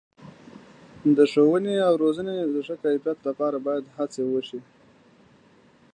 [1.17, 4.59] د ښوونې او روزنې د ښه کیفیت لپاره باید هڅې وشي.